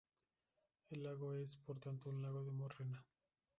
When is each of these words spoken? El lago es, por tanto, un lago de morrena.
El 0.89 1.03
lago 1.03 1.35
es, 1.35 1.57
por 1.57 1.79
tanto, 1.79 2.09
un 2.09 2.23
lago 2.23 2.43
de 2.43 2.49
morrena. 2.51 3.05